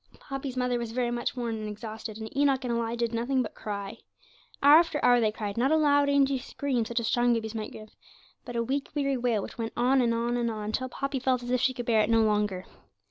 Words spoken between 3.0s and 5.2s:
did nothing but cry. Hour after hour